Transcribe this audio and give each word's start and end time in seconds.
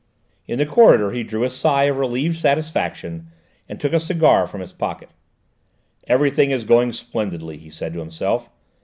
In 0.47 0.57
the 0.57 0.65
corridor 0.65 1.11
he 1.11 1.21
drew 1.21 1.43
a 1.43 1.49
sigh 1.51 1.83
of 1.83 1.97
relieved 1.99 2.35
satisfaction, 2.35 3.27
and 3.69 3.79
took 3.79 3.93
a 3.93 3.99
cigar 3.99 4.47
from 4.47 4.61
his 4.61 4.73
pocket. 4.73 5.09
"Everything 6.07 6.49
is 6.49 6.63
going 6.63 6.91
splendidly," 6.91 7.59
he 7.59 7.69
said 7.69 7.93
to 7.93 7.99
himself. 7.99 8.49